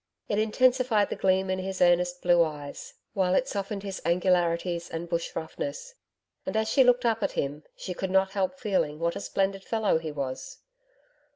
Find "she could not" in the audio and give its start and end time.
7.75-8.31